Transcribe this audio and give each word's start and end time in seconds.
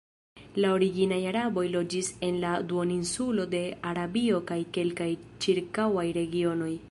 La 0.63 0.69
originaj 0.77 1.19
araboj 1.31 1.65
loĝis 1.75 2.09
en 2.29 2.39
la 2.45 2.55
duoninsulo 2.71 3.47
de 3.53 3.61
Arabio 3.91 4.41
kaj 4.53 4.59
kelkaj 4.79 5.11
ĉirkaŭaj 5.47 6.11
regionoj. 6.23 6.75